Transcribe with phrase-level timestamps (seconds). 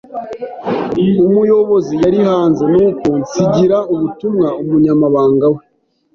[1.27, 5.61] Umuyobozi yari hanze, nuko nsigira ubutumwa umunyamabanga we.